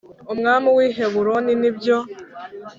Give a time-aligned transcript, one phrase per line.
[0.33, 1.97] umwami w i Heburoni nibyo